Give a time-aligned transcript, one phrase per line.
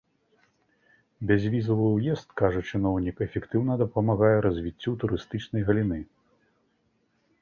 [1.31, 6.01] Бязвізавы ўезд, кажа чыноўнік, эфектыўна дапамагае развіццю турыстычнай галіны.